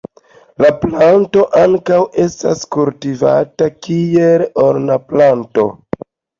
La 0.63 0.69
planto 0.85 1.43
ankaŭ 1.59 1.99
estas 2.25 2.65
kultivata 2.77 3.71
kiel 3.87 4.49
ornamplanto. 4.67 5.71